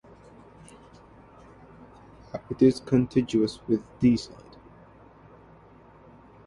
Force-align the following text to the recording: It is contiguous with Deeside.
It 2.49 2.59
is 2.59 2.79
contiguous 2.79 3.59
with 3.67 3.83
Deeside. 3.99 4.55